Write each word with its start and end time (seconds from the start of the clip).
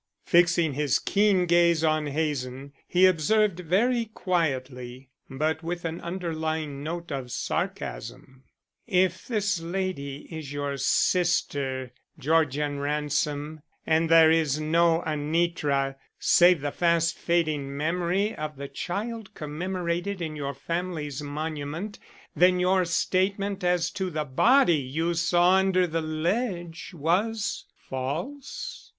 Fixing 0.25 0.73
his 0.73 0.97
keen 0.97 1.45
gaze 1.45 1.83
on 1.83 2.07
Hazen, 2.07 2.73
he 2.87 3.05
observed 3.05 3.59
very 3.59 4.05
quietly, 4.05 5.09
but 5.29 5.61
with 5.61 5.85
an 5.85 6.01
underlying 6.01 6.81
note 6.81 7.11
of 7.11 7.31
sarcasm: 7.31 8.45
"If 8.87 9.27
this 9.27 9.59
lady 9.59 10.27
is 10.35 10.51
your 10.51 10.77
sister, 10.77 11.91
Georgian 12.17 12.79
Ransom, 12.79 13.61
and 13.85 14.09
there 14.09 14.31
is 14.31 14.59
no 14.59 15.03
Anitra 15.05 15.97
save 16.17 16.61
the 16.61 16.71
fast 16.71 17.15
fading 17.15 17.77
memory 17.77 18.33
of 18.35 18.55
the 18.55 18.69
child 18.69 19.35
commemorated 19.35 20.19
in 20.19 20.35
your 20.35 20.55
family's 20.55 21.21
monument, 21.21 21.99
then 22.35 22.59
your 22.59 22.85
statement 22.85 23.63
as 23.63 23.91
to 23.91 24.09
the 24.09 24.25
body 24.25 24.77
you 24.79 25.13
saw 25.13 25.57
under 25.57 25.85
the 25.85 26.01
ledge 26.01 26.89
was 26.91 27.65
false?" 27.77 28.89